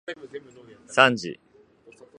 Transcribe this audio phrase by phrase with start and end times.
[0.87, 1.39] さんじ